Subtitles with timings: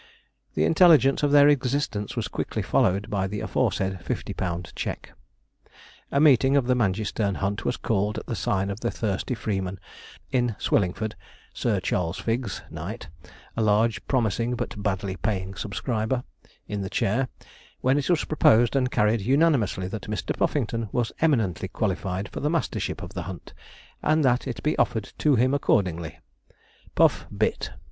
[0.55, 5.11] The intelligence of their existence was quickly followed by the aforesaid fifty pound cheque.
[6.11, 9.79] A meeting of the Mangeysterne hunt was called at the sign of the Thirsty Freeman
[10.31, 11.13] in Swillingford
[11.53, 13.09] Sir Charles Figgs, Knight
[13.55, 16.23] a large promising but badly paying subscriber
[16.67, 17.27] in the chair,
[17.81, 20.35] when it was proposed and carried unanimously that Mr.
[20.35, 23.53] Puffington was eminently qualified for the mastership of the hunt,
[24.01, 26.17] and that it be offered to him accordingly.
[26.95, 27.69] Puff 'bit.'